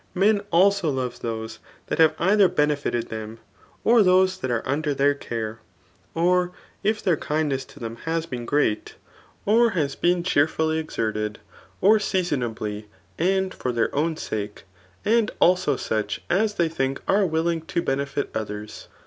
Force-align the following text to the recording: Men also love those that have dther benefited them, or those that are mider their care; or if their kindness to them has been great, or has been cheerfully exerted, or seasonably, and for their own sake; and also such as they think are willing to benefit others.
Men 0.15 0.41
also 0.49 0.89
love 0.89 1.19
those 1.19 1.59
that 1.85 1.99
have 1.99 2.17
dther 2.17 2.55
benefited 2.55 3.09
them, 3.09 3.37
or 3.83 4.01
those 4.01 4.39
that 4.39 4.49
are 4.49 4.63
mider 4.65 4.95
their 4.95 5.13
care; 5.13 5.59
or 6.15 6.53
if 6.81 7.03
their 7.03 7.15
kindness 7.15 7.65
to 7.65 7.79
them 7.79 7.97
has 7.97 8.25
been 8.25 8.47
great, 8.47 8.95
or 9.45 9.69
has 9.69 9.93
been 9.93 10.23
cheerfully 10.23 10.79
exerted, 10.79 11.37
or 11.81 11.99
seasonably, 11.99 12.87
and 13.19 13.53
for 13.53 13.71
their 13.71 13.93
own 13.95 14.17
sake; 14.17 14.63
and 15.05 15.29
also 15.39 15.75
such 15.75 16.19
as 16.31 16.55
they 16.55 16.67
think 16.67 16.99
are 17.07 17.27
willing 17.27 17.61
to 17.67 17.83
benefit 17.83 18.31
others. 18.33 18.87